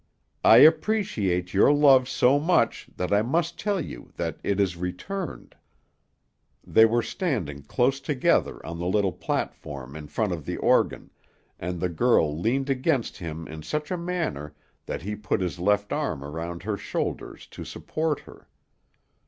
[0.43, 5.53] I appreciate your love so much that I must tell you that it is returned."
[6.65, 11.11] They were standing close together on the little platform in front of the organ,
[11.59, 14.55] and the girl leaned against him in such a manner
[14.87, 18.47] that he put his left arm around her shoulders to support her.